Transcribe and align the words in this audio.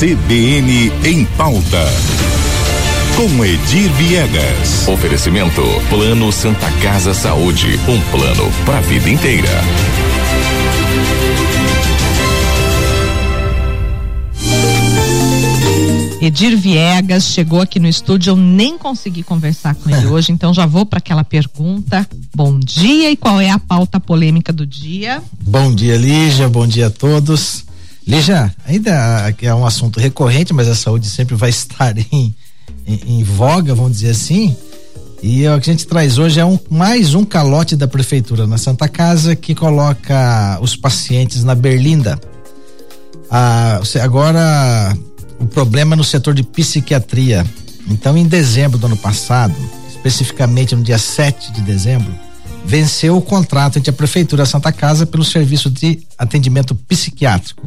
CBN 0.00 0.90
em 1.04 1.26
pauta. 1.36 1.84
Com 3.16 3.44
Edir 3.44 3.92
Viegas. 3.92 4.88
Oferecimento 4.88 5.60
Plano 5.90 6.32
Santa 6.32 6.70
Casa 6.80 7.12
Saúde, 7.12 7.78
um 7.86 8.00
plano 8.10 8.50
para 8.64 8.78
a 8.78 8.80
vida 8.80 9.10
inteira. 9.10 9.50
Edir 16.22 16.56
Viegas 16.56 17.24
chegou 17.24 17.60
aqui 17.60 17.78
no 17.78 17.86
estúdio, 17.86 18.30
eu 18.30 18.36
nem 18.36 18.78
consegui 18.78 19.22
conversar 19.22 19.74
com 19.74 19.90
ele 19.90 20.06
hoje, 20.08 20.32
então 20.32 20.54
já 20.54 20.64
vou 20.64 20.86
para 20.86 20.96
aquela 20.96 21.24
pergunta. 21.24 22.08
Bom 22.34 22.58
dia 22.58 23.10
e 23.10 23.16
qual 23.16 23.38
é 23.38 23.50
a 23.50 23.58
pauta 23.58 24.00
polêmica 24.00 24.50
do 24.50 24.66
dia? 24.66 25.22
Bom 25.42 25.74
dia, 25.74 25.98
Lígia, 25.98 26.48
bom 26.48 26.66
dia 26.66 26.86
a 26.86 26.90
todos. 26.90 27.68
Lígia, 28.06 28.54
ainda 28.64 29.34
é 29.40 29.54
um 29.54 29.66
assunto 29.66 30.00
recorrente, 30.00 30.52
mas 30.52 30.68
a 30.68 30.74
saúde 30.74 31.08
sempre 31.08 31.34
vai 31.34 31.50
estar 31.50 31.96
em, 31.96 32.34
em, 32.86 33.00
em 33.06 33.24
voga, 33.24 33.74
vamos 33.74 33.92
dizer 33.92 34.10
assim. 34.10 34.56
E 35.22 35.46
o 35.46 35.60
que 35.60 35.70
a 35.70 35.72
gente 35.72 35.86
traz 35.86 36.16
hoje 36.16 36.40
é 36.40 36.44
um, 36.44 36.58
mais 36.70 37.14
um 37.14 37.24
calote 37.24 37.76
da 37.76 37.86
prefeitura 37.86 38.46
na 38.46 38.56
Santa 38.56 38.88
Casa 38.88 39.36
que 39.36 39.54
coloca 39.54 40.58
os 40.62 40.74
pacientes 40.74 41.44
na 41.44 41.54
berlinda. 41.54 42.18
Ah, 43.30 43.80
agora 44.02 44.96
o 45.38 45.46
problema 45.46 45.94
é 45.94 45.96
no 45.96 46.04
setor 46.04 46.32
de 46.32 46.42
psiquiatria. 46.42 47.44
Então, 47.88 48.16
em 48.16 48.26
dezembro 48.26 48.78
do 48.78 48.86
ano 48.86 48.96
passado, 48.96 49.54
especificamente 49.90 50.74
no 50.74 50.82
dia 50.82 50.98
7 50.98 51.52
de 51.52 51.60
dezembro, 51.60 52.12
venceu 52.64 53.16
o 53.16 53.22
contrato 53.22 53.78
entre 53.78 53.90
a 53.90 53.92
Prefeitura 53.92 54.46
Santa 54.46 54.72
Casa 54.72 55.04
pelo 55.04 55.24
serviço 55.24 55.70
de 55.70 56.00
atendimento 56.16 56.74
psiquiátrico. 56.74 57.66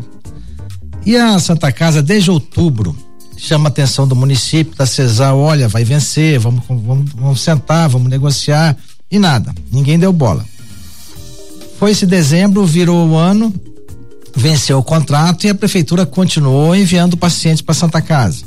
E 1.06 1.18
a 1.18 1.38
Santa 1.40 1.72
Casa, 1.72 2.02
desde 2.02 2.32
outubro, 2.32 2.96
chama 3.38 3.68
a 3.68 3.70
atenção 3.70 4.08
do 4.08 4.16
município, 4.16 4.76
da 4.76 4.86
CESAL, 4.86 5.38
olha, 5.38 5.68
vai 5.68 5.84
vencer, 5.84 6.40
vamos, 6.40 6.64
vamos, 6.68 7.12
vamos 7.12 7.42
sentar, 7.42 7.90
vamos 7.90 8.10
negociar, 8.10 8.78
e 9.12 9.20
nada, 9.20 9.54
ninguém 9.72 10.00
deu 10.00 10.14
bola. 10.14 10.46
Foi 11.78 11.92
esse 11.92 12.06
dezembro, 12.06 12.66
virou 12.66 13.10
o 13.10 13.16
ano, 13.16 13.54
venceu 14.36 14.80
o 14.80 14.84
contrato 14.84 15.46
e 15.46 15.50
a 15.50 15.56
prefeitura 15.56 16.06
continuou 16.06 16.76
enviando 16.76 17.18
pacientes 17.18 17.62
para 17.62 17.76
Santa 17.76 18.02
Casa. 18.02 18.46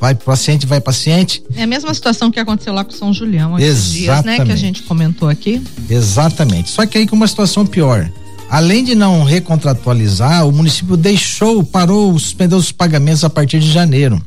Vai 0.00 0.14
paciente, 0.14 0.66
vai 0.66 0.80
paciente. 0.80 1.42
É 1.54 1.62
a 1.62 1.66
mesma 1.66 1.94
situação 1.94 2.30
que 2.30 2.40
aconteceu 2.40 2.72
lá 2.72 2.84
com 2.84 2.90
São 2.90 3.12
Julião 3.12 3.58
esses 3.58 3.92
dias, 3.92 4.24
né? 4.24 4.44
Que 4.44 4.52
a 4.52 4.56
gente 4.56 4.82
comentou 4.82 5.28
aqui. 5.28 5.62
Exatamente. 5.88 6.70
Só 6.70 6.84
que 6.84 6.98
aí 6.98 7.06
com 7.06 7.16
uma 7.16 7.28
situação 7.28 7.64
pior. 7.64 8.10
Além 8.48 8.84
de 8.84 8.94
não 8.94 9.24
recontratualizar, 9.24 10.46
o 10.46 10.52
município 10.52 10.96
deixou, 10.96 11.64
parou, 11.64 12.16
suspendeu 12.18 12.58
os 12.58 12.70
pagamentos 12.70 13.24
a 13.24 13.30
partir 13.30 13.58
de 13.58 13.70
janeiro. 13.70 14.22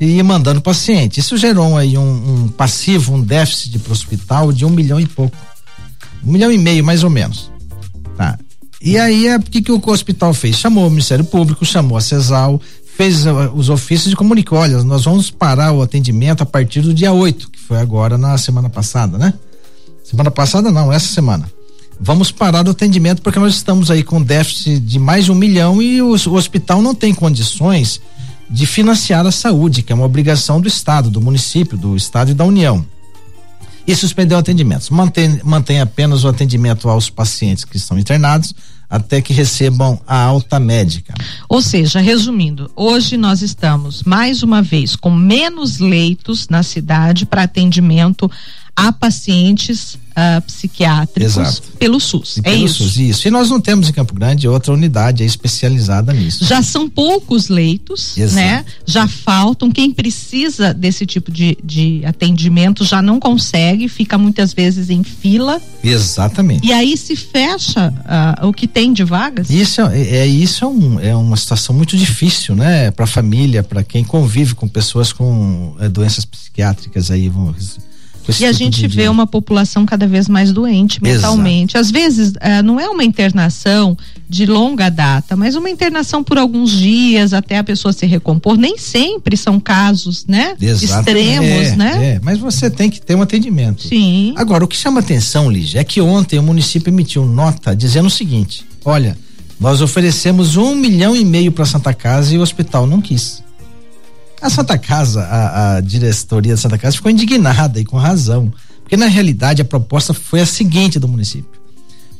E 0.00 0.22
mandando 0.22 0.60
paciente. 0.60 1.20
Isso 1.20 1.36
gerou 1.36 1.76
aí 1.76 1.96
um, 1.96 2.02
um 2.44 2.48
passivo, 2.48 3.14
um 3.14 3.20
déficit 3.20 3.78
para 3.78 3.90
o 3.90 3.92
hospital 3.92 4.52
de 4.52 4.64
um 4.64 4.70
milhão 4.70 4.98
e 4.98 5.06
pouco. 5.06 5.36
Um 6.24 6.32
milhão 6.32 6.50
e 6.50 6.58
meio, 6.58 6.84
mais 6.84 7.04
ou 7.04 7.10
menos. 7.10 7.50
Tá. 8.16 8.38
E 8.80 8.98
aí, 8.98 9.34
o 9.34 9.40
que, 9.40 9.62
que 9.62 9.72
o 9.72 9.80
hospital 9.86 10.34
fez? 10.34 10.56
Chamou 10.56 10.86
o 10.86 10.90
Ministério 10.90 11.24
Público, 11.24 11.64
chamou 11.64 11.96
a 11.96 12.00
CESAL, 12.00 12.60
fez 12.96 13.24
uh, 13.24 13.50
os 13.54 13.68
ofícios 13.70 14.12
e 14.12 14.16
comunicou: 14.16 14.58
olha, 14.58 14.82
nós 14.82 15.04
vamos 15.04 15.30
parar 15.30 15.72
o 15.72 15.82
atendimento 15.82 16.42
a 16.42 16.46
partir 16.46 16.80
do 16.80 16.92
dia 16.92 17.12
8, 17.12 17.50
que 17.50 17.58
foi 17.58 17.78
agora 17.78 18.18
na 18.18 18.36
semana 18.36 18.68
passada, 18.68 19.16
né? 19.16 19.32
Semana 20.02 20.30
passada 20.30 20.70
não, 20.70 20.92
essa 20.92 21.06
semana. 21.06 21.50
Vamos 22.00 22.30
parar 22.30 22.66
o 22.66 22.70
atendimento 22.70 23.22
porque 23.22 23.38
nós 23.38 23.54
estamos 23.54 23.90
aí 23.90 24.02
com 24.02 24.22
déficit 24.22 24.80
de 24.80 24.98
mais 24.98 25.24
de 25.24 25.32
um 25.32 25.34
milhão 25.34 25.80
e 25.80 26.02
o, 26.02 26.10
o 26.10 26.34
hospital 26.34 26.82
não 26.82 26.94
tem 26.94 27.14
condições 27.14 28.00
de 28.50 28.66
financiar 28.66 29.26
a 29.26 29.32
saúde, 29.32 29.82
que 29.82 29.92
é 29.92 29.94
uma 29.94 30.04
obrigação 30.04 30.60
do 30.60 30.68
Estado, 30.68 31.10
do 31.10 31.20
município, 31.20 31.78
do 31.78 31.96
Estado 31.96 32.30
e 32.30 32.34
da 32.34 32.44
União 32.44 32.84
e 33.86 33.94
suspendeu 33.94 34.38
atendimentos. 34.38 34.90
Mantém, 34.90 35.40
mantém 35.44 35.80
apenas 35.80 36.24
o 36.24 36.28
atendimento 36.28 36.88
aos 36.88 37.10
pacientes 37.10 37.64
que 37.64 37.76
estão 37.76 37.98
internados 37.98 38.54
até 38.88 39.20
que 39.20 39.32
recebam 39.32 40.00
a 40.06 40.22
alta 40.22 40.60
médica. 40.60 41.14
Ou 41.48 41.60
seja, 41.60 42.00
resumindo, 42.00 42.70
hoje 42.76 43.16
nós 43.16 43.42
estamos 43.42 44.02
mais 44.04 44.42
uma 44.42 44.62
vez 44.62 44.94
com 44.94 45.10
menos 45.10 45.78
leitos 45.78 46.48
na 46.48 46.62
cidade 46.62 47.26
para 47.26 47.42
atendimento 47.42 48.30
a 48.76 48.92
pacientes 48.92 49.98
uh, 50.14 50.40
psiquiátricos 50.42 51.36
Exato. 51.36 51.62
pelo 51.78 52.00
SUS. 52.00 52.36
E 52.36 52.40
é 52.40 52.42
pelo 52.42 52.64
isso. 52.64 52.84
SUS, 52.84 52.96
isso. 52.96 53.28
E 53.28 53.30
nós 53.30 53.50
não 53.50 53.60
temos 53.60 53.88
em 53.88 53.92
Campo 53.92 54.14
Grande 54.14 54.48
outra 54.48 54.72
unidade 54.72 55.24
especializada 55.24 56.12
nisso. 56.12 56.44
Já 56.44 56.62
são 56.62 56.88
poucos 56.88 57.48
leitos, 57.48 58.16
Exato. 58.16 58.36
né? 58.36 58.64
Já 58.86 59.06
faltam. 59.06 59.70
Quem 59.70 59.90
precisa 59.90 60.72
desse 60.72 61.06
tipo 61.06 61.30
de, 61.30 61.56
de 61.62 62.02
atendimento 62.04 62.84
já 62.84 63.02
não 63.02 63.20
consegue, 63.20 63.88
fica 63.88 64.16
muitas 64.16 64.52
vezes 64.52 64.90
em 64.90 65.02
fila. 65.02 65.60
Exatamente. 65.82 66.66
E 66.66 66.72
aí 66.72 66.96
se 66.96 67.16
fecha 67.16 67.92
uh, 68.40 68.46
o 68.46 68.52
que 68.52 68.66
tem 68.66 68.92
de 68.92 69.04
vagas. 69.04 69.50
Isso 69.50 69.80
é, 69.82 70.00
é 70.00 70.26
isso 70.26 70.64
é, 70.64 70.68
um, 70.68 71.00
é 71.00 71.16
uma 71.16 71.36
situação 71.36 71.74
muito 71.74 71.96
difícil, 71.96 72.54
né? 72.54 72.90
Para 72.90 73.04
a 73.04 73.08
família, 73.08 73.62
para 73.62 73.82
quem 73.82 74.04
convive 74.04 74.54
com 74.54 74.68
pessoas 74.68 75.12
com 75.12 75.76
é, 75.80 75.88
doenças 75.88 76.24
psiquiátricas 76.24 77.10
aí. 77.10 77.28
Vamos, 77.28 77.78
e 78.28 78.44
a 78.44 78.52
tipo 78.52 78.52
gente 78.52 78.86
vê 78.88 79.08
uma 79.08 79.26
população 79.26 79.84
cada 79.84 80.06
vez 80.06 80.28
mais 80.28 80.52
doente 80.52 81.02
mentalmente. 81.02 81.76
Exato. 81.76 81.78
Às 81.78 81.90
vezes, 81.90 82.30
uh, 82.30 82.62
não 82.64 82.80
é 82.80 82.88
uma 82.88 83.04
internação 83.04 83.96
de 84.28 84.46
longa 84.46 84.88
data, 84.88 85.36
mas 85.36 85.54
uma 85.54 85.68
internação 85.68 86.24
por 86.24 86.38
alguns 86.38 86.70
dias 86.70 87.32
até 87.32 87.58
a 87.58 87.64
pessoa 87.64 87.92
se 87.92 88.06
recompor. 88.06 88.56
Nem 88.56 88.78
sempre 88.78 89.36
são 89.36 89.60
casos, 89.60 90.24
né? 90.26 90.56
Exato. 90.60 91.08
Extremos, 91.08 91.68
é, 91.68 91.76
né? 91.76 92.06
É, 92.14 92.20
mas 92.22 92.38
você 92.38 92.70
tem 92.70 92.88
que 92.88 93.00
ter 93.00 93.14
um 93.14 93.22
atendimento. 93.22 93.86
Sim. 93.86 94.34
Agora, 94.36 94.64
o 94.64 94.68
que 94.68 94.76
chama 94.76 95.00
atenção, 95.00 95.50
Lígia, 95.50 95.80
é 95.80 95.84
que 95.84 96.00
ontem 96.00 96.38
o 96.38 96.42
município 96.42 96.90
emitiu 96.90 97.26
nota 97.26 97.76
dizendo 97.76 98.06
o 98.06 98.10
seguinte: 98.10 98.64
olha, 98.84 99.16
nós 99.60 99.80
oferecemos 99.80 100.56
um 100.56 100.74
milhão 100.74 101.14
e 101.14 101.24
meio 101.24 101.52
para 101.52 101.64
Santa 101.64 101.92
Casa 101.92 102.34
e 102.34 102.38
o 102.38 102.40
hospital 102.40 102.86
não 102.86 103.00
quis. 103.00 103.43
A 104.44 104.50
Santa 104.50 104.76
Casa, 104.76 105.22
a, 105.22 105.76
a 105.76 105.80
diretoria 105.80 106.52
da 106.52 106.60
Santa 106.60 106.76
Casa 106.76 106.96
ficou 106.96 107.10
indignada 107.10 107.80
e 107.80 107.84
com 107.84 107.96
razão. 107.96 108.52
Porque 108.82 108.94
na 108.94 109.06
realidade 109.06 109.62
a 109.62 109.64
proposta 109.64 110.12
foi 110.12 110.38
a 110.38 110.44
seguinte 110.44 110.98
do 110.98 111.08
município. 111.08 111.58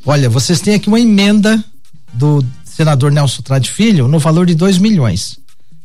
Olha, 0.03 0.27
vocês 0.27 0.59
têm 0.59 0.73
aqui 0.73 0.87
uma 0.87 0.99
emenda 0.99 1.63
do 2.11 2.43
senador 2.63 3.11
Nelson 3.11 3.43
Trade 3.43 3.69
Filho 3.69 4.07
no 4.07 4.17
valor 4.17 4.47
de 4.47 4.55
2 4.55 4.79
milhões. 4.79 5.37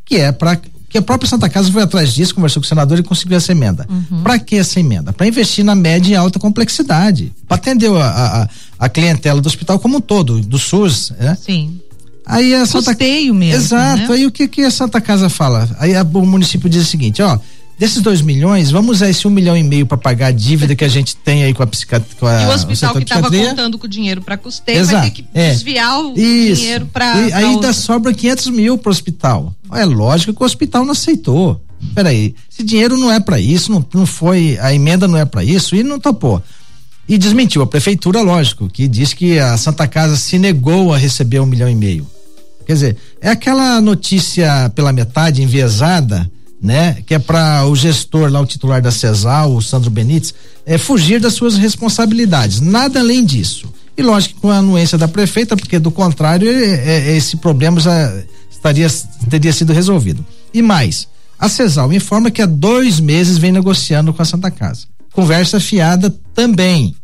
Que 0.02 0.16
é 0.16 0.32
para 0.32 0.58
que 0.88 0.96
a 0.96 1.02
própria 1.02 1.28
Santa 1.28 1.46
Casa 1.46 1.70
foi 1.70 1.82
atrás 1.82 2.14
disso, 2.14 2.34
conversou 2.34 2.62
com 2.62 2.64
o 2.64 2.68
senador 2.68 2.98
e 2.98 3.02
conseguiu 3.02 3.36
essa 3.36 3.52
emenda. 3.52 3.86
Uhum. 3.90 4.22
Para 4.22 4.38
que 4.38 4.56
essa 4.56 4.80
emenda? 4.80 5.12
Para 5.12 5.26
investir 5.26 5.62
na 5.62 5.74
média 5.74 6.12
e 6.14 6.16
alta 6.16 6.38
complexidade. 6.38 7.34
Para 7.46 7.58
atender 7.58 7.92
a, 7.92 8.06
a, 8.08 8.48
a, 8.78 8.88
clientela 8.88 9.42
do 9.42 9.46
hospital 9.46 9.78
como 9.78 9.98
um 9.98 10.00
todo, 10.00 10.40
do 10.40 10.58
SUS, 10.58 11.12
né? 11.18 11.36
Sim. 11.38 11.82
Aí 12.30 12.54
a 12.54 12.66
Santa 12.66 12.90
Custeio 12.90 13.34
mesmo. 13.34 13.62
Exato. 13.62 14.02
Né? 14.02 14.08
Aí 14.10 14.26
o 14.26 14.30
que, 14.30 14.46
que 14.46 14.62
a 14.62 14.70
Santa 14.70 15.00
Casa 15.00 15.28
fala? 15.28 15.68
Aí 15.78 15.94
a, 15.94 16.02
o 16.02 16.26
município 16.26 16.68
diz 16.68 16.82
o 16.82 16.86
seguinte: 16.86 17.20
ó, 17.22 17.38
desses 17.80 18.02
dois 18.02 18.20
milhões, 18.20 18.70
vamos 18.70 18.96
usar 18.96 19.08
esse 19.08 19.26
um 19.26 19.30
milhão 19.30 19.56
e 19.56 19.62
meio 19.62 19.86
para 19.86 19.96
pagar 19.96 20.26
a 20.26 20.30
dívida 20.30 20.76
que 20.76 20.84
a 20.84 20.88
gente 20.88 21.16
tem 21.16 21.44
aí 21.44 21.54
com 21.54 21.62
a 21.62 21.66
psiquiatria. 21.66 22.14
E 22.20 22.46
o 22.46 22.52
hospital 22.52 22.94
que 22.94 23.02
estava 23.02 23.30
contando 23.30 23.78
com 23.78 23.86
o 23.86 23.88
dinheiro 23.88 24.20
para 24.20 24.36
custeio 24.36 24.78
Exato. 24.78 24.98
vai 24.98 25.10
ter 25.10 25.22
que 25.22 25.24
é. 25.32 25.50
desviar 25.50 25.98
o 25.98 26.12
Isso. 26.18 26.60
dinheiro 26.60 26.86
para. 26.92 27.14
Aí 27.14 27.32
ainda 27.32 27.72
sobra 27.72 28.12
500 28.12 28.48
mil 28.48 28.76
para 28.76 28.90
o 28.90 28.92
hospital. 28.92 29.54
É 29.72 29.84
lógico 29.86 30.34
que 30.34 30.42
o 30.42 30.46
hospital 30.46 30.84
não 30.84 30.92
aceitou. 30.92 31.58
Peraí, 31.94 32.34
esse 32.52 32.62
dinheiro 32.62 32.98
não 32.98 33.10
é 33.10 33.18
para 33.18 33.40
isso, 33.40 33.72
não, 33.72 33.84
não 33.94 34.04
foi, 34.04 34.58
a 34.60 34.74
emenda 34.74 35.08
não 35.08 35.16
é 35.16 35.24
para 35.24 35.42
isso 35.42 35.74
e 35.74 35.82
não 35.82 35.98
topou. 35.98 36.42
E 37.08 37.16
desmentiu 37.16 37.62
a 37.62 37.66
prefeitura, 37.66 38.20
lógico, 38.20 38.68
que 38.68 38.86
disse 38.86 39.16
que 39.16 39.38
a 39.38 39.56
Santa 39.56 39.88
Casa 39.88 40.16
se 40.16 40.38
negou 40.38 40.92
a 40.92 40.98
receber 40.98 41.40
um 41.40 41.46
milhão 41.46 41.68
e 41.68 41.74
meio. 41.74 42.06
Quer 42.70 42.74
dizer, 42.74 42.96
é 43.20 43.30
aquela 43.30 43.80
notícia 43.80 44.70
pela 44.76 44.92
metade 44.92 45.42
enviesada, 45.42 46.30
né? 46.62 46.98
Que 47.04 47.14
é 47.14 47.18
para 47.18 47.66
o 47.66 47.74
gestor 47.74 48.30
lá, 48.30 48.40
o 48.40 48.46
titular 48.46 48.80
da 48.80 48.92
CESAL, 48.92 49.56
o 49.56 49.60
Sandro 49.60 49.90
Benites, 49.90 50.32
é 50.64 50.78
fugir 50.78 51.18
das 51.20 51.34
suas 51.34 51.56
responsabilidades. 51.56 52.60
Nada 52.60 53.00
além 53.00 53.24
disso. 53.24 53.74
E 53.96 54.02
lógico 54.02 54.40
com 54.40 54.52
a 54.52 54.58
anuência 54.58 54.96
da 54.96 55.08
prefeita, 55.08 55.56
porque 55.56 55.80
do 55.80 55.90
contrário, 55.90 56.48
é, 56.48 57.08
é, 57.08 57.16
esse 57.16 57.38
problema 57.38 57.80
já 57.80 58.14
estaria, 58.48 58.86
teria 59.28 59.52
sido 59.52 59.72
resolvido. 59.72 60.24
E 60.54 60.62
mais, 60.62 61.08
a 61.40 61.48
CESAL 61.48 61.92
informa 61.92 62.30
que 62.30 62.40
há 62.40 62.46
dois 62.46 63.00
meses 63.00 63.36
vem 63.36 63.50
negociando 63.50 64.14
com 64.14 64.22
a 64.22 64.24
Santa 64.24 64.48
Casa. 64.48 64.86
Conversa 65.12 65.58
fiada 65.58 66.08
também. 66.32 66.94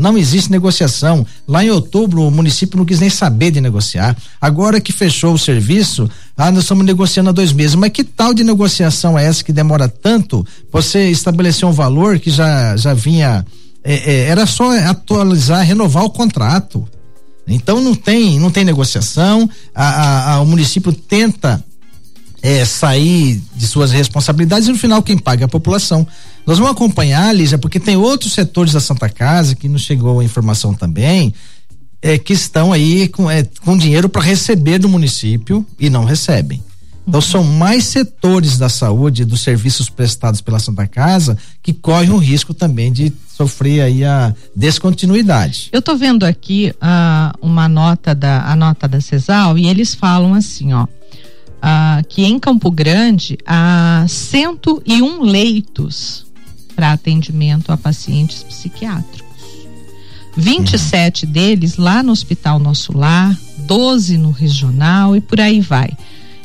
Não 0.00 0.16
existe 0.16 0.50
negociação. 0.50 1.26
Lá 1.46 1.62
em 1.62 1.70
outubro, 1.70 2.26
o 2.26 2.30
município 2.30 2.78
não 2.78 2.86
quis 2.86 2.98
nem 2.98 3.10
saber 3.10 3.50
de 3.50 3.60
negociar. 3.60 4.16
Agora 4.40 4.80
que 4.80 4.92
fechou 4.92 5.34
o 5.34 5.38
serviço, 5.38 6.08
ah, 6.36 6.50
nós 6.50 6.64
estamos 6.64 6.86
negociando 6.86 7.28
há 7.28 7.32
dois 7.32 7.52
meses. 7.52 7.74
Mas 7.74 7.90
que 7.90 8.02
tal 8.02 8.32
de 8.32 8.42
negociação 8.42 9.18
é 9.18 9.26
essa 9.26 9.44
que 9.44 9.52
demora 9.52 9.88
tanto? 9.88 10.44
Você 10.72 11.10
estabeleceu 11.10 11.68
um 11.68 11.72
valor 11.72 12.18
que 12.18 12.30
já, 12.30 12.76
já 12.76 12.94
vinha. 12.94 13.44
É, 13.84 13.94
é, 13.94 14.20
era 14.28 14.46
só 14.46 14.76
atualizar, 14.78 15.64
renovar 15.64 16.04
o 16.04 16.10
contrato. 16.10 16.88
Então 17.46 17.80
não 17.80 17.94
tem, 17.94 18.40
não 18.40 18.50
tem 18.50 18.64
negociação. 18.64 19.48
A, 19.74 19.84
a, 19.84 20.34
a, 20.34 20.40
o 20.40 20.46
município 20.46 20.92
tenta 20.92 21.62
é, 22.42 22.64
sair 22.64 23.40
de 23.54 23.66
suas 23.66 23.92
responsabilidades 23.92 24.68
e 24.68 24.72
no 24.72 24.78
final 24.78 25.02
quem 25.02 25.18
paga 25.18 25.44
é 25.44 25.46
a 25.46 25.48
população. 25.48 26.06
Nós 26.46 26.58
vamos 26.58 26.72
acompanhar, 26.72 27.34
Lígia, 27.34 27.58
porque 27.58 27.78
tem 27.78 27.96
outros 27.96 28.32
setores 28.32 28.72
da 28.72 28.80
Santa 28.80 29.08
Casa 29.08 29.54
que 29.54 29.68
nos 29.68 29.82
chegou 29.82 30.20
a 30.20 30.24
informação 30.24 30.74
também, 30.74 31.34
é, 32.02 32.18
que 32.18 32.32
estão 32.32 32.72
aí 32.72 33.08
com, 33.08 33.30
é, 33.30 33.46
com 33.64 33.76
dinheiro 33.76 34.08
para 34.08 34.22
receber 34.22 34.78
do 34.78 34.88
município 34.88 35.64
e 35.78 35.90
não 35.90 36.04
recebem. 36.04 36.62
Então 37.06 37.20
são 37.20 37.42
mais 37.42 37.84
setores 37.84 38.56
da 38.56 38.68
saúde, 38.68 39.24
dos 39.24 39.40
serviços 39.40 39.88
prestados 39.88 40.40
pela 40.40 40.58
Santa 40.58 40.86
Casa, 40.86 41.36
que 41.62 41.72
correm 41.72 42.10
o 42.10 42.16
risco 42.16 42.54
também 42.54 42.92
de 42.92 43.12
sofrer 43.36 43.80
aí 43.80 44.04
a 44.04 44.34
descontinuidade. 44.54 45.70
Eu 45.72 45.80
estou 45.80 45.96
vendo 45.96 46.24
aqui 46.24 46.72
uh, 46.76 47.36
uma 47.40 47.68
nota 47.68 48.14
da 48.14 48.42
a 48.42 48.54
nota 48.54 48.86
da 48.86 49.00
CESAL 49.00 49.58
e 49.58 49.66
eles 49.66 49.94
falam 49.94 50.34
assim, 50.34 50.72
ó, 50.72 50.84
uh, 50.84 52.06
que 52.08 52.22
em 52.22 52.38
Campo 52.38 52.70
Grande 52.70 53.38
há 53.44 54.04
101 54.06 55.22
leitos 55.22 56.29
para 56.80 56.92
atendimento 56.92 57.70
a 57.70 57.76
pacientes 57.76 58.42
psiquiátricos. 58.42 59.28
27 60.34 61.26
uhum. 61.26 61.32
deles 61.32 61.76
lá 61.76 62.02
no 62.02 62.10
Hospital 62.10 62.58
Nosso 62.58 62.96
Lar, 62.96 63.38
12 63.58 64.16
no 64.16 64.30
regional 64.30 65.14
e 65.14 65.20
por 65.20 65.38
aí 65.38 65.60
vai. 65.60 65.90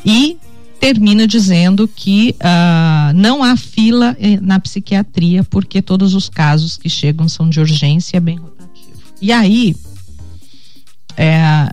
E 0.05 0.37
termina 0.77 1.25
dizendo 1.25 1.87
que 1.87 2.35
uh, 2.41 3.13
não 3.15 3.41
há 3.41 3.55
fila 3.55 4.13
eh, 4.19 4.37
na 4.41 4.59
psiquiatria 4.59 5.41
porque 5.45 5.81
todos 5.81 6.13
os 6.13 6.27
casos 6.27 6.75
que 6.75 6.89
chegam 6.89 7.29
são 7.29 7.49
de 7.49 7.61
urgência 7.61 8.19
bem 8.19 8.35
rotativo. 8.35 8.99
E 9.21 9.31
aí, 9.31 9.73
é, 11.15 11.69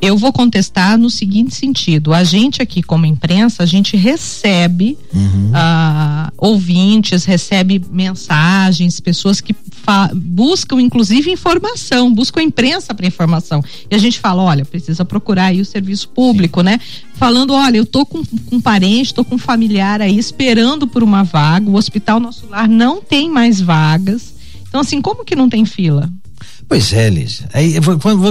eu 0.00 0.16
vou 0.18 0.32
contestar 0.32 0.98
no 0.98 1.08
seguinte 1.08 1.54
sentido: 1.54 2.12
a 2.12 2.22
gente 2.22 2.60
aqui, 2.60 2.82
como 2.82 3.06
imprensa, 3.06 3.62
a 3.62 3.66
gente 3.66 3.96
recebe 3.96 4.98
uhum. 5.12 5.50
uh, 5.50 6.32
ouvintes, 6.36 7.24
recebe 7.24 7.82
mensagens, 7.90 9.00
pessoas 9.00 9.40
que 9.40 9.54
buscam, 10.14 10.80
inclusive, 10.80 11.30
informação, 11.30 12.12
buscam 12.12 12.40
a 12.40 12.44
imprensa 12.44 12.92
para 12.92 13.06
informação. 13.06 13.64
E 13.90 13.94
a 13.94 13.98
gente 13.98 14.18
fala: 14.18 14.42
olha, 14.42 14.64
precisa 14.64 15.04
procurar 15.04 15.46
aí 15.46 15.60
o 15.60 15.64
serviço 15.64 16.08
público, 16.10 16.60
Sim. 16.60 16.66
né? 16.66 16.80
Falando: 17.14 17.54
olha, 17.54 17.78
eu 17.78 17.86
tô 17.86 18.04
com, 18.04 18.22
com 18.22 18.56
um 18.56 18.60
parente, 18.60 19.14
tô 19.14 19.24
com 19.24 19.36
um 19.36 19.38
familiar 19.38 20.02
aí 20.02 20.18
esperando 20.18 20.86
por 20.86 21.02
uma 21.02 21.22
vaga, 21.22 21.70
o 21.70 21.74
Hospital 21.74 22.20
Nosso 22.20 22.46
Lar 22.48 22.68
não 22.68 23.00
tem 23.00 23.30
mais 23.30 23.62
vagas. 23.62 24.34
Então, 24.68 24.80
assim, 24.80 25.00
como 25.00 25.24
que 25.24 25.34
não 25.34 25.48
tem 25.48 25.64
fila? 25.64 26.10
Pois 26.68 26.92
é, 26.92 27.08
Lígia. 27.08 27.48
Aí, 27.52 27.74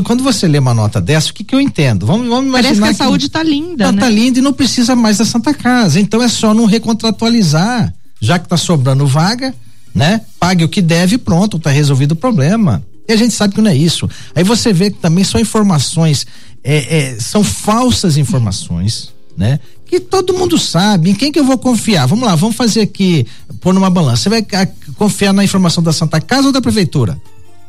quando, 0.04 0.22
você 0.22 0.48
lê 0.48 0.60
uma 0.60 0.74
nota 0.74 1.00
dessa, 1.00 1.32
o 1.32 1.34
que, 1.34 1.44
que 1.44 1.56
eu 1.56 1.62
entendo? 1.62 2.06
Vamos, 2.06 2.28
vamos 2.28 2.48
imaginar. 2.48 2.64
Parece 2.64 2.82
que 2.82 2.88
a 2.88 2.92
que 2.92 2.96
saúde 2.96 3.26
está 3.28 3.42
linda. 3.42 3.86
Tá, 3.86 3.92
né? 3.94 4.02
tá 4.02 4.10
linda 4.10 4.40
e 4.40 4.42
não 4.42 4.52
precisa 4.52 4.96
mais 4.96 5.18
da 5.18 5.26
Santa 5.26 5.54
Casa. 5.54 6.00
Então 6.00 6.22
é 6.22 6.28
só 6.28 6.54
não 6.54 6.66
recontratualizar. 6.66 7.94
Já 8.20 8.38
que 8.38 8.46
está 8.46 8.58
sobrando 8.58 9.08
vaga, 9.08 9.54
né? 9.94 10.22
Pague 10.40 10.64
o 10.64 10.70
que 10.70 10.82
deve 10.82 11.18
pronto, 11.18 11.58
está 11.58 11.70
resolvido 11.70 12.12
o 12.12 12.16
problema. 12.16 12.84
E 13.08 13.14
a 13.14 13.16
gente 13.16 13.34
sabe 13.34 13.54
que 13.54 13.62
não 13.62 13.72
é 13.72 13.76
isso. 13.76 14.10
Aí 14.34 14.44
você 14.44 14.74
vê 14.74 14.92
que 14.92 14.98
também 14.98 15.24
são 15.24 15.40
informações, 15.40 16.26
é, 16.64 16.98
é, 16.98 17.20
são 17.20 17.44
falsas 17.44 18.18
informações, 18.18 19.14
né? 19.38 19.60
Que 19.86 20.00
todo 20.00 20.34
mundo 20.34 20.58
sabe. 20.58 21.12
Em 21.12 21.16
quem 21.16 21.32
que 21.32 21.40
eu 21.40 21.46
vou 21.46 21.58
confiar? 21.58 22.08
Vamos 22.08 22.26
lá, 22.26 22.36
vamos 22.36 22.56
fazer 22.56 22.82
aqui, 22.82 23.26
pôr 23.62 23.74
numa 23.74 23.90
balança. 23.90 24.24
Você 24.24 24.30
vai 24.30 24.46
a, 24.54 24.68
confiar 24.96 25.32
na 25.32 25.44
informação 25.44 25.84
da 25.84 25.94
Santa 25.94 26.20
Casa 26.20 26.48
ou 26.48 26.52
da 26.52 26.62
Prefeitura? 26.62 27.20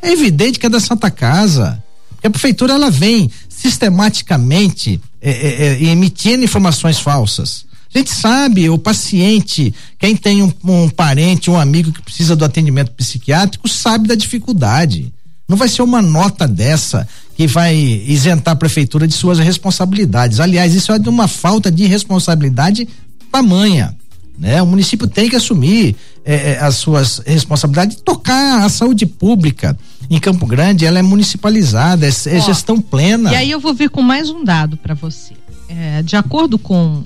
É 0.01 0.11
evidente 0.11 0.59
que 0.59 0.65
é 0.65 0.69
da 0.69 0.79
Santa 0.79 1.09
Casa. 1.09 1.83
A 2.23 2.29
prefeitura 2.29 2.73
ela 2.73 2.89
vem 2.89 3.31
sistematicamente 3.47 4.99
é, 5.21 5.31
é, 5.31 5.67
é, 5.67 5.83
emitindo 5.85 6.43
informações 6.43 6.99
falsas. 6.99 7.65
A 7.93 7.97
gente 7.97 8.11
sabe, 8.11 8.69
o 8.69 8.77
paciente, 8.77 9.73
quem 9.97 10.15
tem 10.15 10.43
um, 10.43 10.51
um, 10.65 10.89
parente, 10.89 11.49
um 11.49 11.59
amigo 11.59 11.91
que 11.91 12.01
precisa 12.01 12.35
do 12.35 12.45
atendimento 12.45 12.91
psiquiátrico, 12.91 13.67
sabe 13.67 14.07
da 14.07 14.15
dificuldade. 14.15 15.13
Não 15.47 15.55
vai 15.55 15.69
ser 15.69 15.81
uma 15.81 16.01
nota 16.01 16.47
dessa 16.47 17.07
que 17.35 17.47
vai 17.47 17.75
isentar 17.75 18.53
a 18.53 18.57
prefeitura 18.57 19.07
de 19.07 19.13
suas 19.13 19.39
responsabilidades. 19.39 20.39
Aliás, 20.39 20.75
isso 20.75 20.91
é 20.91 20.99
de 20.99 21.07
uma 21.07 21.27
falta 21.27 21.71
de 21.71 21.85
responsabilidade 21.85 22.87
tamanha. 23.31 23.95
Né? 24.37 24.61
O 24.61 24.67
município 24.67 25.07
tem 25.07 25.29
que 25.29 25.35
assumir 25.35 25.95
é 26.29 26.59
as 26.59 26.75
suas 26.75 27.19
responsabilidades, 27.25 28.01
tocar 28.01 28.65
a 28.65 28.67
saúde 28.67 29.05
pública 29.05 29.77
em 30.09 30.19
Campo 30.19 30.45
Grande, 30.45 30.85
ela 30.85 30.99
é 30.99 31.01
municipalizada, 31.01 32.05
é, 32.05 32.09
é 32.09 32.37
Ó, 32.37 32.41
gestão 32.41 32.81
plena. 32.81 33.31
E 33.31 33.35
aí 33.35 33.49
eu 33.49 33.61
vou 33.61 33.73
vir 33.73 33.89
com 33.89 34.01
mais 34.01 34.29
um 34.29 34.43
dado 34.43 34.75
para 34.75 34.93
você. 34.93 35.33
É, 35.69 36.01
de 36.01 36.17
acordo 36.17 36.59
com 36.59 37.03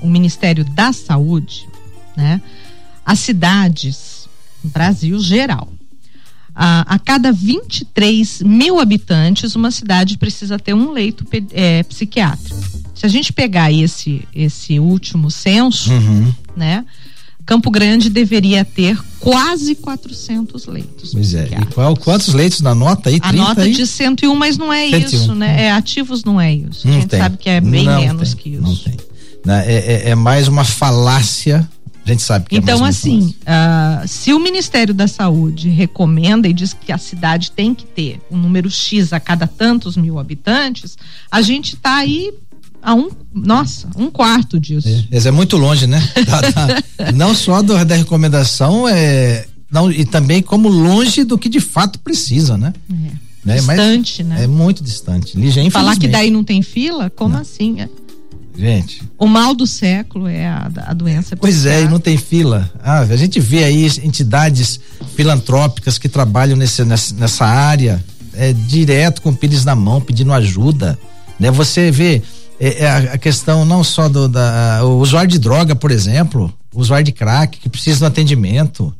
o 0.00 0.08
Ministério 0.08 0.64
da 0.64 0.90
Saúde, 0.92 1.68
né, 2.16 2.40
as 3.04 3.18
cidades, 3.18 4.26
Brasil 4.64 5.20
geral, 5.20 5.68
a, 6.54 6.94
a, 6.94 6.98
cada 6.98 7.30
23 7.32 8.40
mil 8.40 8.80
habitantes, 8.80 9.54
uma 9.54 9.70
cidade 9.70 10.16
precisa 10.16 10.58
ter 10.58 10.74
um 10.74 10.92
leito 10.92 11.26
é, 11.52 11.82
psiquiátrico. 11.82 12.85
Se 12.96 13.04
a 13.04 13.08
gente 13.08 13.32
pegar 13.32 13.70
esse, 13.70 14.26
esse 14.34 14.80
último 14.80 15.30
censo, 15.30 15.92
uhum. 15.92 16.32
né? 16.56 16.84
Campo 17.44 17.70
Grande 17.70 18.10
deveria 18.10 18.64
ter 18.64 18.98
quase 19.20 19.76
400 19.76 20.66
leitos. 20.66 21.12
Pois 21.12 21.32
é. 21.32 21.48
E 21.62 21.66
qual, 21.66 21.94
quantos 21.94 22.34
leitos 22.34 22.60
na 22.60 22.74
nota 22.74 23.08
aí? 23.08 23.20
A 23.22 23.32
nota 23.32 23.62
aí? 23.62 23.72
de 23.72 23.86
101, 23.86 24.34
mas 24.34 24.58
não 24.58 24.72
é 24.72 24.90
101. 24.90 25.06
isso, 25.06 25.34
né? 25.34 25.66
É 25.66 25.70
ativos, 25.70 26.24
não 26.24 26.40
é 26.40 26.52
isso. 26.52 26.88
Não 26.88 26.96
a 26.96 27.00
gente 27.00 27.08
tem. 27.08 27.20
sabe 27.20 27.36
que 27.36 27.48
é 27.48 27.60
bem 27.60 27.84
não 27.84 28.00
menos 28.00 28.34
tem, 28.34 28.42
que 28.42 28.48
isso. 28.50 28.62
Não 28.62 28.74
tem. 28.74 28.96
É, 29.46 30.08
é, 30.08 30.10
é 30.10 30.14
mais 30.16 30.48
uma 30.48 30.64
falácia 30.64 31.68
a 32.06 32.12
gente 32.12 32.22
sabe 32.22 32.46
que 32.48 32.54
é 32.54 32.58
Então, 32.58 32.86
é 32.86 32.88
assim, 32.88 33.34
uh, 33.42 34.06
se 34.06 34.32
o 34.32 34.38
Ministério 34.38 34.94
da 34.94 35.08
Saúde 35.08 35.68
recomenda 35.68 36.46
e 36.46 36.52
diz 36.52 36.72
que 36.72 36.92
a 36.92 36.98
cidade 36.98 37.50
tem 37.50 37.74
que 37.74 37.84
ter 37.84 38.20
um 38.30 38.36
número 38.36 38.70
X 38.70 39.12
a 39.12 39.18
cada 39.18 39.46
tantos 39.46 39.96
mil 39.96 40.16
habitantes, 40.18 40.96
a 41.28 41.42
gente 41.42 41.74
está 41.74 41.96
aí 41.96 42.32
a 42.82 42.94
um, 42.94 43.08
nossa, 43.34 43.88
um 43.96 44.10
quarto 44.10 44.60
disso. 44.60 44.88
É, 45.10 45.18
é 45.18 45.30
muito 45.30 45.56
longe, 45.56 45.86
né? 45.86 46.02
Da, 46.26 46.40
da, 46.50 47.12
não 47.12 47.34
só 47.34 47.62
do, 47.62 47.84
da 47.84 47.94
recomendação, 47.96 48.88
é, 48.88 49.46
não, 49.70 49.90
e 49.90 50.04
também 50.04 50.42
como 50.42 50.68
longe 50.68 51.24
do 51.24 51.36
que 51.36 51.48
de 51.48 51.60
fato 51.60 51.98
precisa, 51.98 52.56
né? 52.56 52.72
É. 52.90 53.26
Né? 53.44 53.56
Distante, 53.58 54.24
Mas 54.24 54.38
né? 54.38 54.44
É 54.44 54.46
muito 54.48 54.82
distante. 54.82 55.38
Lígia, 55.38 55.70
Falar 55.70 55.96
que 55.96 56.08
daí 56.08 56.32
não 56.32 56.42
tem 56.42 56.62
fila? 56.62 57.08
Como 57.08 57.34
não. 57.34 57.40
assim? 57.40 57.80
É? 57.80 57.88
Gente. 58.58 59.02
O 59.16 59.26
mal 59.26 59.54
do 59.54 59.66
século 59.66 60.26
é 60.26 60.46
a, 60.46 60.68
a 60.86 60.92
doença. 60.92 61.36
Pois 61.36 61.64
é, 61.64 61.82
e 61.82 61.88
não 61.88 62.00
tem 62.00 62.16
fila. 62.16 62.70
Ah, 62.82 63.00
a 63.00 63.16
gente 63.16 63.38
vê 63.38 63.62
aí 63.62 63.86
entidades 64.02 64.80
filantrópicas 65.14 65.96
que 65.96 66.08
trabalham 66.08 66.56
nesse, 66.56 66.84
nessa, 66.84 67.14
nessa 67.14 67.44
área, 67.44 68.04
é, 68.34 68.52
direto 68.52 69.22
com 69.22 69.32
pires 69.32 69.64
na 69.64 69.76
mão, 69.76 70.00
pedindo 70.00 70.32
ajuda. 70.32 70.98
Né? 71.38 71.50
Você 71.50 71.90
vê 71.90 72.22
é, 72.58 72.84
é 72.84 72.88
a, 73.12 73.18
questão 73.18 73.64
não 73.64 73.84
só 73.84 74.08
do 74.08 74.28
da, 74.28 74.80
o 74.84 74.98
usuário 74.98 75.30
de 75.30 75.38
droga, 75.38 75.74
por 75.74 75.90
exemplo, 75.90 76.52
o 76.72 76.80
usuário 76.80 77.04
de 77.04 77.12
crack 77.12 77.58
que 77.58 77.68
precisa 77.68 77.98
de 77.98 78.04
um 78.04 78.06
atendimento. 78.06 78.94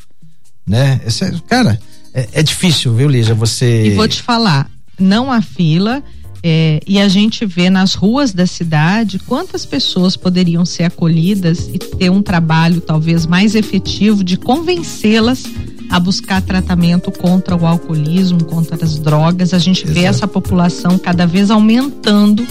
Né? 0.66 1.00
Esse 1.06 1.25
é, 1.25 1.32
cara, 1.48 1.78
é, 2.12 2.28
é 2.32 2.42
difícil, 2.42 2.94
viu, 2.94 3.08
Lígia? 3.08 3.34
Você. 3.34 3.86
E 3.86 3.90
vou 3.94 4.08
te 4.08 4.22
falar, 4.22 4.70
não 4.98 5.30
há 5.30 5.40
fila 5.40 6.02
é, 6.42 6.80
e 6.86 7.00
a 7.00 7.08
gente 7.08 7.44
vê 7.44 7.68
nas 7.70 7.94
ruas 7.94 8.32
da 8.32 8.46
cidade 8.46 9.18
quantas 9.18 9.66
pessoas 9.66 10.16
poderiam 10.16 10.64
ser 10.64 10.84
acolhidas 10.84 11.68
e 11.72 11.78
ter 11.78 12.10
um 12.10 12.22
trabalho 12.22 12.80
talvez 12.80 13.26
mais 13.26 13.54
efetivo 13.54 14.22
de 14.22 14.36
convencê-las 14.36 15.44
a 15.90 15.98
buscar 15.98 16.42
tratamento 16.42 17.10
contra 17.10 17.56
o 17.56 17.66
alcoolismo, 17.66 18.44
contra 18.44 18.84
as 18.84 18.98
drogas. 18.98 19.54
A 19.54 19.58
gente 19.58 19.84
Exato. 19.84 19.92
vê 19.92 20.04
essa 20.04 20.28
população 20.28 20.98
cada 20.98 21.26
vez 21.26 21.50
aumentando 21.50 22.46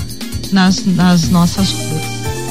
nas, 0.55 0.85
nas 0.85 1.29
nossas 1.29 1.69
ruas. 1.71 2.01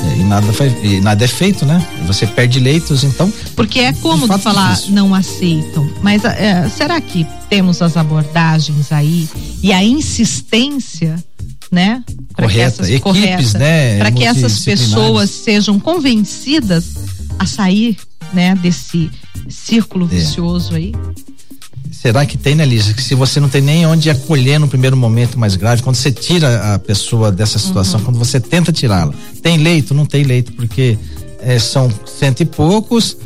É, 0.04 0.18
e, 0.18 0.24
nada 0.24 0.52
foi, 0.52 0.68
e 0.82 1.00
nada 1.00 1.24
é 1.24 1.28
feito, 1.28 1.64
né? 1.64 1.84
Você 2.06 2.26
perde 2.26 2.60
leitos, 2.60 3.02
então. 3.02 3.32
Porque 3.56 3.80
é 3.80 3.94
cômodo 3.94 4.38
falar 4.38 4.74
difícil. 4.74 4.94
não 4.94 5.14
aceitam, 5.14 5.90
mas 6.02 6.22
é, 6.24 6.68
será 6.68 7.00
que 7.00 7.26
temos 7.48 7.80
as 7.80 7.96
abordagens 7.96 8.92
aí 8.92 9.26
e 9.62 9.72
a 9.72 9.82
insistência 9.82 11.16
né? 11.72 12.04
Para 12.36 12.46
que 12.46 12.60
essas 12.60 12.86
Equipes, 12.86 13.02
correta, 13.02 13.58
né? 13.58 13.98
Para 13.98 14.12
que 14.12 14.24
essas 14.24 14.60
pessoas 14.60 15.28
sejam 15.30 15.80
convencidas 15.80 16.84
a 17.36 17.46
sair, 17.46 17.96
né, 18.32 18.54
desse 18.54 19.10
círculo 19.48 20.04
é. 20.04 20.08
vicioso 20.08 20.76
aí. 20.76 20.92
Será 22.04 22.26
que 22.26 22.36
tem, 22.36 22.54
né, 22.54 22.66
Lígia? 22.66 22.92
Que 22.92 23.02
se 23.02 23.14
você 23.14 23.40
não 23.40 23.48
tem 23.48 23.62
nem 23.62 23.86
onde 23.86 24.10
acolher 24.10 24.60
no 24.60 24.68
primeiro 24.68 24.94
momento 24.94 25.38
mais 25.38 25.56
grave, 25.56 25.82
quando 25.82 25.96
você 25.96 26.12
tira 26.12 26.74
a 26.74 26.78
pessoa 26.78 27.32
dessa 27.32 27.58
situação, 27.58 27.98
uhum. 27.98 28.04
quando 28.04 28.18
você 28.18 28.38
tenta 28.38 28.70
tirá-la, 28.70 29.14
tem 29.42 29.56
leito? 29.56 29.94
Não 29.94 30.04
tem 30.04 30.22
leito, 30.22 30.52
porque 30.52 30.98
é, 31.40 31.58
são 31.58 31.90
cento 32.04 32.42
e 32.42 32.44
poucos, 32.44 33.16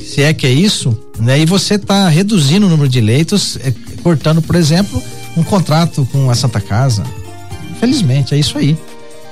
se 0.00 0.22
é 0.22 0.32
que 0.32 0.46
é 0.46 0.52
isso, 0.52 0.96
né? 1.18 1.40
E 1.40 1.46
você 1.46 1.74
está 1.74 2.08
reduzindo 2.08 2.66
o 2.66 2.68
número 2.68 2.88
de 2.88 3.00
leitos, 3.00 3.56
é, 3.56 3.74
cortando, 4.04 4.40
por 4.40 4.54
exemplo, 4.54 5.02
um 5.36 5.42
contrato 5.42 6.06
com 6.12 6.30
a 6.30 6.34
Santa 6.36 6.60
Casa, 6.60 7.02
Felizmente, 7.80 8.34
é 8.34 8.38
isso 8.38 8.58
aí, 8.58 8.76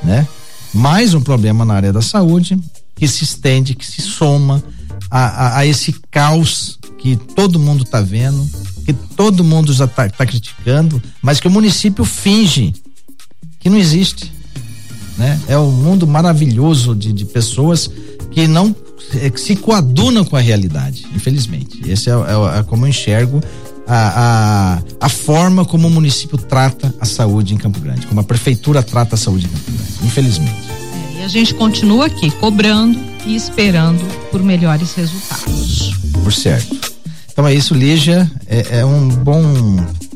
né? 0.02 0.26
mais 0.72 1.14
um 1.14 1.20
problema 1.20 1.64
na 1.64 1.75
área 1.75 1.92
da 1.92 2.02
saúde 2.02 2.58
que 2.94 3.08
se 3.08 3.25
estende, 3.25 3.75
que 3.75 3.86
se 3.86 4.02
soma 4.02 4.62
a, 5.10 5.26
a, 5.26 5.58
a 5.58 5.66
esse 5.66 5.92
caos 6.10 6.78
que 6.98 7.16
todo 7.16 7.58
mundo 7.58 7.82
está 7.82 8.00
vendo, 8.00 8.48
que 8.87 8.93
todo 8.93 9.43
mundo 9.43 9.73
já 9.73 9.85
está 9.85 10.09
tá 10.09 10.25
criticando, 10.25 11.02
mas 11.21 11.40
que 11.40 11.49
o 11.49 11.50
município 11.50 12.05
finge 12.05 12.73
que 13.59 13.69
não 13.69 13.76
existe. 13.76 14.33
Né? 15.19 15.40
É 15.49 15.59
um 15.59 15.73
mundo 15.73 16.07
maravilhoso 16.07 16.95
de, 16.95 17.12
de 17.12 17.25
pessoas 17.25 17.90
que 18.31 18.47
não 18.47 18.75
é, 19.14 19.28
que 19.28 19.40
se 19.40 19.57
coadunam 19.57 20.25
com 20.25 20.37
a 20.37 20.40
realidade, 20.40 21.05
infelizmente. 21.14 21.81
Esse 21.90 22.11
é, 22.11 22.12
é, 22.12 22.61
é 22.61 22.62
como 22.62 22.85
eu 22.85 22.90
enxergo 22.90 23.43
a, 23.88 24.78
a, 25.00 25.07
a, 25.07 25.09
forma 25.09 25.64
como 25.64 25.88
o 25.88 25.90
município 25.90 26.38
trata 26.38 26.95
a 27.00 27.05
saúde 27.05 27.55
em 27.55 27.57
Campo 27.57 27.81
Grande, 27.81 28.07
como 28.07 28.21
a 28.21 28.25
prefeitura 28.25 28.83
trata 28.85 29.16
a 29.16 29.19
saúde 29.19 29.47
em 29.47 29.49
Campo 29.49 29.73
Grande, 29.73 29.93
infelizmente. 30.05 30.71
É, 31.16 31.21
e 31.21 31.23
a 31.25 31.28
gente 31.28 31.55
continua 31.55 32.07
aqui 32.07 32.31
cobrando 32.31 32.99
e 33.25 33.35
esperando 33.35 34.05
por 34.31 34.43
melhores 34.43 34.95
resultados. 34.95 35.95
Por 36.23 36.33
certo. 36.33 36.75
Então 37.37 37.47
é 37.47 37.52
isso, 37.52 37.75
Lígia. 37.75 38.31
É, 38.47 38.78
é 38.78 38.85
um 38.87 39.09
bom 39.11 39.45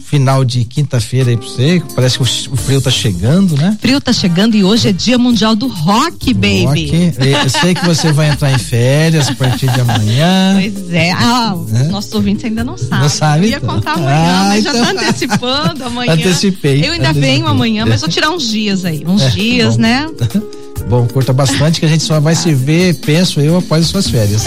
final 0.02 0.42
de 0.42 0.64
quinta-feira 0.64 1.28
aí 1.28 1.36
pra 1.36 1.46
você. 1.46 1.82
Parece 1.94 2.16
que 2.16 2.22
o, 2.24 2.56
frio 2.56 2.80
tá 2.80 2.90
chegando, 2.90 3.54
né? 3.58 3.76
Frio 3.78 4.00
tá 4.00 4.10
chegando 4.10 4.56
e 4.56 4.64
hoje 4.64 4.88
é 4.88 4.92
dia 4.92 5.18
mundial 5.18 5.54
do 5.54 5.68
rock, 5.68 6.32
baby. 6.32 6.64
Rock. 6.64 7.12
Eu 7.18 7.50
sei 7.50 7.74
que 7.74 7.84
você 7.84 8.10
vai 8.10 8.30
entrar 8.30 8.50
em 8.50 8.58
férias 8.58 9.28
a 9.28 9.34
partir 9.34 9.70
de 9.70 9.80
amanhã. 9.82 10.54
Pois 10.54 10.94
é. 10.94 11.12
Ah, 11.12 11.54
é? 11.74 11.82
nossos 11.88 12.14
ouvintes 12.14 12.46
ainda 12.46 12.64
não 12.64 12.78
sabem. 12.78 13.00
Não 13.00 13.08
sabe? 13.10 13.44
Eu 13.44 13.50
ia 13.50 13.56
então. 13.58 13.74
contar 13.74 13.92
amanhã, 13.92 14.40
ah, 14.40 14.44
mas 14.48 14.64
então... 14.64 14.74
já 14.78 14.84
tá 14.86 14.90
antecipando 14.90 15.84
amanhã. 15.84 16.12
Antecipei. 16.14 16.86
Eu 16.86 16.92
ainda 16.92 17.10
antecipei. 17.10 17.30
venho 17.32 17.46
amanhã, 17.46 17.84
mas 17.84 18.00
vou 18.00 18.08
tirar 18.08 18.30
uns 18.30 18.48
dias 18.48 18.86
aí. 18.86 19.04
Uns 19.06 19.20
é, 19.20 19.28
dias, 19.28 19.76
bom. 19.76 19.82
né? 19.82 20.06
Bom, 20.90 21.06
curta 21.06 21.32
bastante 21.32 21.78
que 21.78 21.86
a 21.86 21.88
gente 21.88 22.02
só 22.02 22.18
vai 22.18 22.34
se 22.34 22.52
ver, 22.52 22.94
penso 22.94 23.40
eu, 23.40 23.56
após 23.56 23.84
as 23.84 23.90
suas 23.90 24.10
férias. 24.10 24.42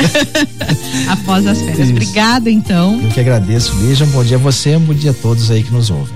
após 1.07 1.47
as 1.47 1.57
férias. 1.57 1.79
Isso. 1.79 1.91
Obrigada, 1.91 2.51
então. 2.51 2.99
Eu 3.01 3.09
que 3.11 3.21
agradeço, 3.21 3.73
Lígia. 3.77 4.05
Um 4.05 4.09
bom 4.09 4.25
dia 4.25 4.35
a 4.35 4.39
você, 4.39 4.75
um 4.75 4.81
bom 4.81 4.93
dia 4.93 5.11
a 5.11 5.13
todos 5.13 5.49
aí 5.49 5.63
que 5.63 5.71
nos 5.71 5.89
ouvem. 5.89 6.13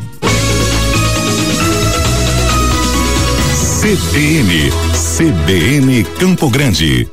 CBN, 3.79 4.69
CBN 5.15 6.03
Campo 6.19 6.49
Grande. 6.49 7.07